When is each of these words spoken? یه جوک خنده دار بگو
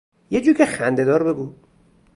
یه 0.31 0.41
جوک 0.41 0.65
خنده 0.65 1.03
دار 1.05 1.23
بگو 1.23 1.55